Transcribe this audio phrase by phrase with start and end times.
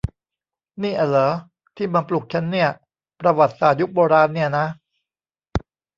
[0.81, 1.29] นี่อ่ะหรอ
[1.75, 2.69] ที่มาปลุกฉันเนี่ย
[3.19, 4.65] ประวัติศาสตร์ยุคโบราณเนี่ยนะ